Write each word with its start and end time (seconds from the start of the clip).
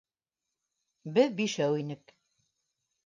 Беҙ 1.19 1.35
бишәү 1.41 1.69
инек. 1.83 2.15